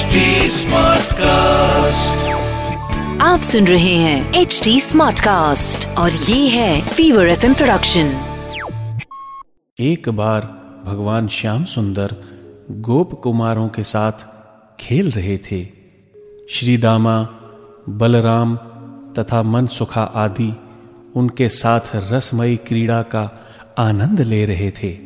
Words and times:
HD 0.00 0.06
Smartcast. 0.06 1.18
आप 3.20 3.40
सुन 3.42 3.66
रहे 3.66 3.94
हैं 3.94 4.34
एच 4.34 4.60
डी 4.64 4.80
स्मार्ट 4.80 5.20
कास्ट 5.20 5.88
और 5.88 6.12
ये 6.12 6.48
है 6.48 6.88
फीवर 6.88 7.28
एफ़ 7.28 7.40
प्रोडक्शन 7.40 8.06
एक 9.80 10.08
बार 10.08 10.40
भगवान 10.86 11.28
श्याम 11.28 11.64
सुंदर 11.64 12.16
गोप 12.70 13.20
कुमारों 13.20 13.68
के 13.68 13.82
साथ 13.82 14.12
खेल 14.80 15.10
रहे 15.10 15.38
थे। 15.38 15.64
श्री 16.50 16.76
दामा 16.76 17.22
बलराम 17.88 18.56
तथा 19.18 19.42
मनसुखा 19.42 20.02
आदि 20.02 20.56
उनके 21.16 21.48
साथ 21.48 21.80
रसमयी 21.96 22.56
क्रीड़ा 22.56 23.02
का 23.02 23.44
आनंद 23.78 24.20
ले 24.20 24.44
रहे 24.44 24.70
थे। 24.70 24.98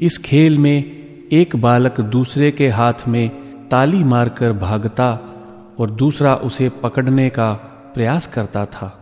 इस 0.00 0.18
खेल 0.18 0.58
में 0.58 0.84
एक 1.32 1.56
बालक 1.56 2.00
दूसरे 2.00 2.50
के 2.50 2.68
हाथ 2.68 3.08
में 3.08 3.41
ताली 3.72 4.04
मारकर 4.04 4.52
भागता 4.52 5.34
और 5.80 5.90
दूसरा 5.90 6.34
उसे 6.34 6.68
पकड़ने 6.68 7.30
का 7.30 7.52
प्रयास 7.94 8.26
करता 8.26 8.66
था। 8.66 8.98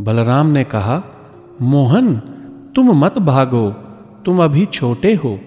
बलराम 0.00 0.46
ने 0.46 0.64
कहा, 0.64 1.02
मोहन, 1.62 2.16
तुम 2.76 3.04
मत 3.04 3.18
भागो। 3.18 3.70
तुम 4.24 4.44
अभी 4.44 4.66
छोटे 4.66 5.14
हो। 5.14 5.40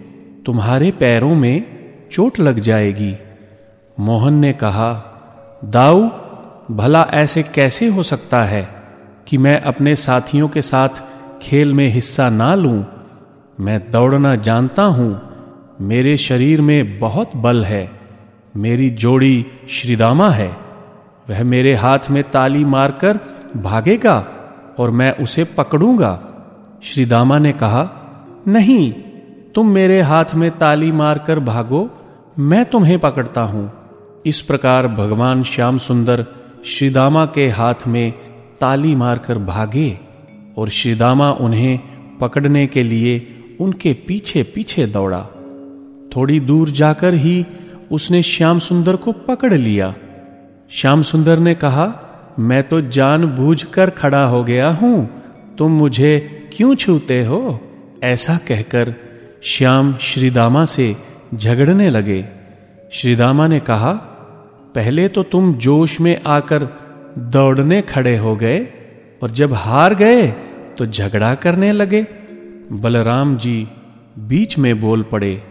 तुम्हारे 0.45 0.91
पैरों 0.91 1.35
में 1.35 1.63
चोट 2.11 2.39
लग 2.39 2.59
जाएगी। 2.59 3.15
मोहन 3.99 4.33
ने 4.33 4.53
कहा, 4.53 5.03
दाऊ, 5.65 6.09
भला 6.71 7.03
ऐसे 7.03 7.43
कैसे 7.43 7.87
हो 7.87 8.03
सकता 8.03 8.43
है 8.43 8.69
कि 9.27 9.37
मैं 9.37 9.61
अपने 9.61 9.95
साथियों 9.95 10.47
के 10.47 10.61
साथ 10.61 10.89
खेल 11.41 11.73
में 11.73 11.87
हिस्सा 11.87 12.29
ना 12.29 12.55
लूँ? 12.55 12.85
मैं 13.59 13.91
दौड़ना 13.91 14.35
जानता 14.35 14.83
हूँ। 14.83 15.21
मेरे 15.81 16.17
शरीर 16.17 16.61
में 16.61 16.99
बहुत 16.99 17.35
बल 17.35 17.63
है। 17.63 17.96
मेरी 18.57 18.89
जोड़ी 18.89 19.45
श्रीदामा 19.69 20.29
है। 20.29 20.57
वह 21.29 21.43
मेरे 21.43 21.73
हाथ 21.75 21.99
में 22.09 22.23
ताली 22.23 22.65
मारकर 22.65 23.19
भागेगा 23.57 24.27
और 24.79 24.91
मैं 24.91 25.11
उसे 25.17 25.43
पकड़ूँगा। 25.43 26.13
श्रीदामा 26.83 27.39
ने 27.39 27.51
कहा, 27.51 27.83
नहीं, 28.47 28.91
तुम 29.55 29.69
मेरे 29.69 30.01
हाथ 30.01 30.25
में 30.35 30.57
ताली 30.57 30.91
मारकर 30.91 31.39
भागो, 31.39 31.89
मैं 32.39 32.65
तुम्हें 32.65 32.99
पकड़ता 32.99 33.41
हूँ। 33.41 33.71
इस 34.25 34.41
प्रकार 34.41 34.87
भगवान 34.87 35.43
श्याम 35.43 35.77
सुंदर 35.77 36.25
श्रीदामा 36.65 37.25
के 37.25 37.47
हाथ 37.49 37.87
में 37.87 38.11
ताली 38.61 38.95
मारकर 38.95 39.37
भागे 39.37 39.99
और 40.57 40.69
श्रीदामा 40.69 41.31
उन्हें 41.31 41.79
पकड़ने 42.21 42.67
के 42.67 42.83
लिए 42.83 43.43
उनके 43.59 43.93
पीछे 43.93 44.43
पीछे 44.43 44.85
दौड़ा। 44.85 45.21
थोड़ी 46.15 46.39
दूर 46.39 46.69
जाकर 46.69 47.13
ही 47.13 47.45
उसने 47.91 48.21
श्याम 48.23 48.59
सुंदर 48.59 48.95
को 48.95 49.11
पकड़ 49.11 49.53
लिया। 49.53 49.95
श्याम 50.71 51.01
सुंदर 51.01 51.39
ने 51.39 51.55
कहा, 51.55 52.03
मैं 52.39 52.63
तो 52.63 52.81
जान 52.81 53.25
बूझ 53.25 53.63
कर 53.63 53.89
खड़ा 53.89 54.23
हो 54.25 54.43
गया 54.43 54.69
हूँ। 54.69 55.09
तुम 55.57 55.71
मुझे 55.71 56.43
क्यों 56.53 56.75
छूते 56.75 57.25
हो? 57.25 57.61
ऐसा 58.03 58.37
कहकर 58.37 58.95
श्याम 59.43 59.97
श्रीदामा 59.97 60.65
से 60.65 60.95
झगड़ने 61.35 61.89
लगे। 61.89 62.25
श्रीदामा 62.91 63.47
ने 63.47 63.59
कहा, 63.59 63.93
पहले 64.75 65.07
तो 65.07 65.23
तुम 65.23 65.53
जोश 65.53 66.01
में 66.01 66.21
आकर 66.27 66.67
दौड़ने 67.17 67.81
खड़े 67.81 68.17
हो 68.17 68.35
गए 68.35 68.67
और 69.23 69.31
जब 69.31 69.53
हार 69.53 69.95
गए 69.95 70.27
तो 70.77 70.85
झगड़ा 70.85 71.35
करने 71.35 71.71
लगे। 71.71 72.07
बलराम 72.71 73.37
जी 73.37 73.67
बीच 74.19 74.57
में 74.57 74.79
बोल 74.79 75.03
पड़े। 75.03 75.43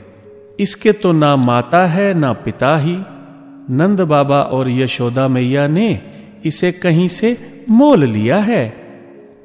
इसके 0.61 0.93
तो 0.93 1.13
ना 1.13 1.37
माता 1.37 1.87
है, 1.87 2.15
ना 2.15 2.33
पिता 2.33 2.77
ही। 2.77 2.99
नंद 3.71 4.01
बाबा 4.01 4.43
और 4.43 4.71
यशोदा 4.71 5.29
मैया 5.29 5.67
ने 5.67 6.01
इसे 6.45 6.73
कहीं 6.73 7.09
से 7.09 7.37
मोल 7.71 8.05
लिया 8.05 8.39
है। 8.39 8.75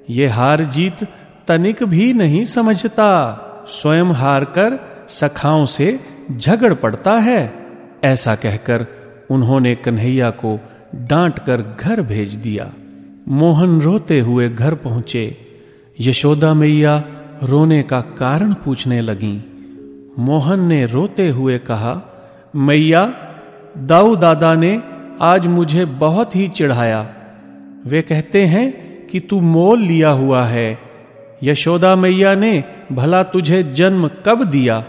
ये 0.10 0.28
हार 0.28 0.64
जीत 0.64 1.08
तनिक 1.48 1.84
भी 1.84 2.14
नहीं 2.14 2.46
समझता। 2.46 3.38
स्वयं 3.68 4.06
हार 4.06 4.44
कर 4.44 4.80
सखाओं 5.08 5.66
से 5.66 6.00
झगड़ 6.38 6.74
पड़ता 6.74 7.14
है। 7.14 7.54
ऐसा 8.04 8.36
कहकर 8.36 8.86
उन्होंने 9.30 9.76
कन्हैया 9.76 10.30
को 10.30 10.60
डांट 10.96 11.40
कर 11.40 11.78
घर 11.80 12.02
भेज 12.02 12.34
दिया। 12.36 12.72
मोहन 13.28 13.82
रोते 13.82 14.20
हुए 14.20 14.50
घर 14.50 14.74
पहुँचे। 14.74 15.38
यशोदा 16.00 16.54
मैया 16.54 17.04
रोने 17.44 17.84
का 17.84 18.02
कारण 18.02 18.54
पूछने 18.54 19.02
लगीं। 19.02 19.42
मोहन 20.20 20.60
ने 20.60 20.86
रोते 20.86 21.30
हुए 21.30 21.58
कहा, 21.58 22.02
मैया 22.56 23.14
दाऊ 23.78 24.16
दादा 24.16 24.56
ने 24.56 24.84
आज 25.22 25.48
मुझे 25.48 25.86
बहुत 25.86 26.36
ही 26.36 26.48
चिढ़ाया। 26.48 27.10
वे 27.86 28.02
कहते 28.02 28.46
हैं 28.46 28.92
कि 29.08 29.20
तू 29.20 29.42
मोल 29.42 29.80
लिया 29.80 30.10
हुआ 30.10 30.44
है। 30.44 30.80
यशोदा 31.44 31.96
मैया 31.96 32.36
ने 32.36 32.64
भला 32.92 33.24
तुझे 33.24 33.64
जन्म 33.64 34.10
कब 34.26 34.44
दिया? 34.44 34.86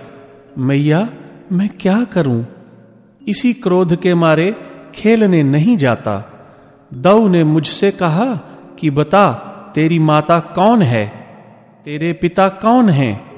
मैया, 0.58 1.08
मैं 1.52 1.70
क्या 1.80 2.04
करूँ? 2.04 2.46
इसी 3.28 3.52
क्रोध 3.52 3.96
के 3.96 4.14
मारे 4.14 4.56
खेलने 4.94 5.42
नहीं 5.42 5.76
जाता। 5.76 6.32
दऊ 6.94 7.28
ने 7.28 7.44
मुझसे 7.44 7.90
कहा 7.90 8.34
कि 8.78 8.90
बता, 8.90 9.32
तेरी 9.74 9.98
माता 9.98 10.40
कौन 10.40 10.82
है? 10.82 11.12
तेरे 11.84 12.12
पिता 12.12 12.48
कौन 12.48 12.88
हैं? 12.88 13.31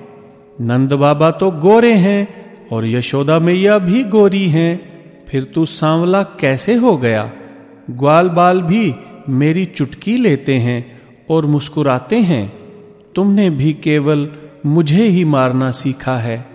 नंद 0.60 0.92
बाबा 0.92 1.30
तो 1.30 1.50
गोरे 1.50 1.92
हैं 1.94 2.28
और 2.72 2.86
यशोदा 2.86 3.38
मैया 3.38 3.78
भी 3.78 4.04
गोरी 4.04 4.48
हैं। 4.48 4.94
फिर 5.28 5.44
तू 5.44 5.64
सांवला 5.64 6.22
कैसे 6.22 6.74
हो 6.74 6.96
गया? 6.96 7.32
ग्वाल 7.90 8.28
बाल 8.28 8.62
भी 8.62 8.94
मेरी 9.28 9.64
चुटकी 9.64 10.16
लेते 10.16 10.54
हैं 10.54 11.00
और 11.30 11.46
मुस्कुराते 11.46 12.16
हैं। 12.16 12.52
तुमने 13.14 13.50
भी 13.50 13.72
केवल 13.72 14.28
मुझे 14.66 15.06
ही 15.06 15.24
मारना 15.24 15.70
सीखा 15.70 16.16
है। 16.16 16.46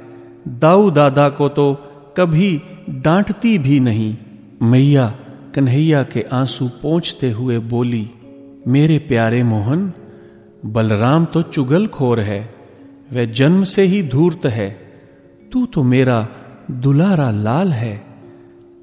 दाऊ 0.47 0.89
दादा 0.91 1.29
को 1.29 1.49
तो 1.49 1.73
कभी 2.17 2.61
डांटती 2.89 3.57
भी 3.57 3.79
नहीं। 3.79 4.17
मैया 4.61 5.15
कन्हैया 5.55 6.03
के 6.03 6.25
आँसू 6.31 6.67
पोंछते 6.67 7.31
हुए 7.31 7.59
बोली, 7.59 8.09
मेरे 8.67 8.97
प्यारे 8.99 9.43
मोहन, 9.43 9.93
बलराम 10.65 11.25
तो 11.25 11.41
चुगल 11.41 11.87
खोर 11.87 12.19
है। 12.19 12.58
वह 13.13 13.25
जन्म 13.25 13.63
से 13.63 13.83
ही 13.83 14.03
धूर्त 14.03 14.45
है। 14.45 14.69
तू 15.51 15.65
तो 15.65 15.83
मेरा 15.83 16.27
दुलारा 16.71 17.31
लाल 17.31 17.71
है। 17.71 18.05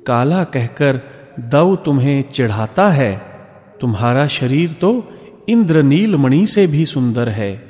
काला 0.06 0.44
कहकर 0.44 1.00
दव 1.40 1.76
तुम्हें 1.76 2.22
चिढ़ाता 2.22 2.88
है। 2.88 3.22
तुम्हारा 3.80 4.26
शरीर 4.26 4.72
तो 4.72 5.08
इंद्रनील 5.48 6.16
मणि 6.16 6.46
से 6.46 6.66
भी 6.66 6.86
सुंदर 6.86 7.28
है। 7.28 7.66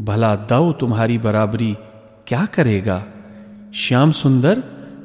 भला 0.00 0.36
दव 0.36 0.72
तुम्हारी 0.72 1.18
बराबरी 1.18 1.76
क्या 2.26 2.46
करेगा? 2.46 3.04
श्याम 3.74 4.12
सुंदर, 4.12 4.62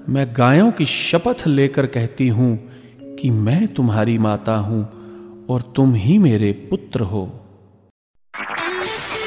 मैं 0.09 0.33
गायों 0.37 0.71
की 0.71 0.85
शपथ 0.85 1.47
लेकर 1.47 1.85
कहती 1.85 2.27
हूँ 2.27 2.69
कि 3.15 3.29
मैं 3.29 3.67
तुम्हारी 3.67 4.17
माता 4.17 4.55
हूँ 4.55 4.89
और 5.49 5.61
तुम 5.61 5.93
ही 5.93 6.17
मेरे 6.17 6.51
पुत्र 6.51 7.01
हो। 7.01 7.38